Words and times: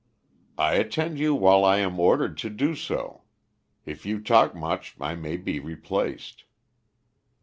"I 0.57 0.77
attend 0.77 1.19
you 1.19 1.35
while 1.35 1.63
I 1.63 1.77
am 1.77 1.99
ordered 1.99 2.35
to 2.39 2.49
do 2.49 2.73
so. 2.73 3.21
If 3.85 4.03
you 4.03 4.19
talk 4.19 4.55
much 4.55 4.95
I 4.99 5.13
may 5.13 5.37
be 5.37 5.59
replaced." 5.59 6.45